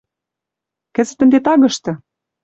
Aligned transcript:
Кӹзӹт 0.95 1.19
ӹнде 1.23 1.39
тагышты- 1.45 1.93